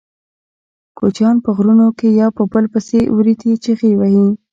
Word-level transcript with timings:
کوچیان 0.97 1.35
په 1.43 1.49
غرونو 1.55 1.87
کې 1.97 2.07
یو 2.21 2.29
په 2.37 2.43
بل 2.51 2.65
پسې 2.73 2.99
وریتې 3.15 3.51
چیغې 3.63 3.91
وهي. 3.99 4.27